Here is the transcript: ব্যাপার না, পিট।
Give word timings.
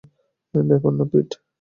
ব্যাপার 0.53 0.91
না, 0.97 1.05
পিট। 1.11 1.29